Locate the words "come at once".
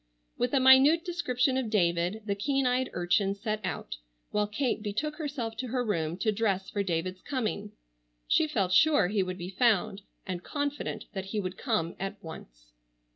11.55-12.71